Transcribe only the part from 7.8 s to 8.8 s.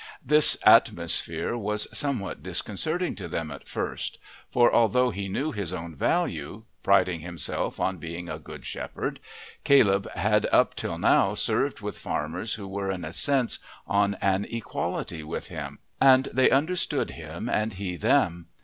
being a "good